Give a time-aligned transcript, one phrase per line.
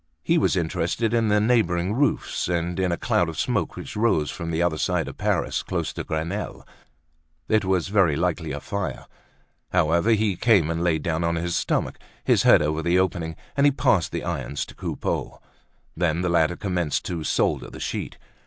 [0.23, 4.31] He was interested in the neighboring roofs, and in a cloud of smoke which rose
[4.31, 6.65] from the other side of Paris, close to Grenelle;
[7.47, 9.05] it was very likely a fire.
[9.71, 13.67] However, he came and laid down on his stomach, his head over the opening, and
[13.67, 15.39] he passed the irons to Coupeau.
[15.95, 18.17] Then the latter commenced to solder the sheet.